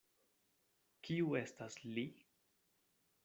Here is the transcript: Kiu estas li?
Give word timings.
Kiu 1.07 1.37
estas 1.41 1.77
li? 1.91 2.07